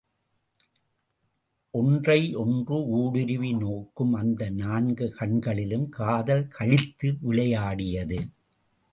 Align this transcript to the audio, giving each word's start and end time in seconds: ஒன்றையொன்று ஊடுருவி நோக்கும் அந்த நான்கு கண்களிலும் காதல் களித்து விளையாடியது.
ஒன்றையொன்று 1.73 2.77
ஊடுருவி 2.89 3.51
நோக்கும் 3.53 4.13
அந்த 4.13 4.49
நான்கு 4.49 5.07
கண்களிலும் 5.11 5.89
காதல் 5.89 6.47
களித்து 6.59 7.17
விளையாடியது. 7.21 8.19